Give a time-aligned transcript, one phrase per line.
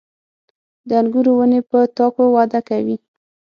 [0.87, 2.97] •د انګورو ونې په تاکو وده کوي.